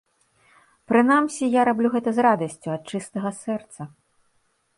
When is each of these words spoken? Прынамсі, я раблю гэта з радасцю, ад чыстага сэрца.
Прынамсі, 0.91 1.43
я 1.59 1.65
раблю 1.69 1.87
гэта 1.97 2.09
з 2.17 2.25
радасцю, 2.27 2.67
ад 2.77 2.83
чыстага 2.95 3.29
сэрца. 3.45 3.81